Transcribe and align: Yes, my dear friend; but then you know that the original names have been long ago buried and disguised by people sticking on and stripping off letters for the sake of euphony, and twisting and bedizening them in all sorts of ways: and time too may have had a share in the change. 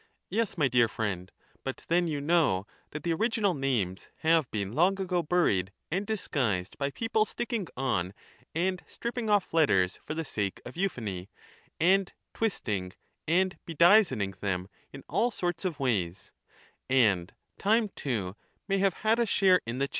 Yes, 0.31 0.57
my 0.57 0.67
dear 0.67 0.87
friend; 0.87 1.31
but 1.63 1.85
then 1.87 2.07
you 2.07 2.19
know 2.21 2.65
that 2.89 3.03
the 3.03 3.13
original 3.13 3.53
names 3.53 4.09
have 4.21 4.49
been 4.49 4.73
long 4.73 4.99
ago 4.99 5.21
buried 5.21 5.71
and 5.91 6.07
disguised 6.07 6.75
by 6.79 6.89
people 6.89 7.23
sticking 7.23 7.67
on 7.77 8.15
and 8.55 8.81
stripping 8.87 9.29
off 9.29 9.53
letters 9.53 9.99
for 10.03 10.15
the 10.15 10.25
sake 10.25 10.59
of 10.65 10.75
euphony, 10.75 11.29
and 11.79 12.13
twisting 12.33 12.93
and 13.27 13.59
bedizening 13.67 14.39
them 14.39 14.69
in 14.91 15.03
all 15.07 15.29
sorts 15.29 15.65
of 15.65 15.79
ways: 15.79 16.31
and 16.89 17.35
time 17.59 17.89
too 17.89 18.35
may 18.67 18.79
have 18.79 18.95
had 19.05 19.19
a 19.19 19.27
share 19.27 19.61
in 19.67 19.77
the 19.77 19.87
change. 19.87 19.89